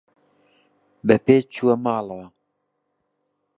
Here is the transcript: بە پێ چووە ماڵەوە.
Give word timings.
بە 1.07 1.15
پێ 1.25 1.35
چووە 1.53 1.75
ماڵەوە. 1.83 2.25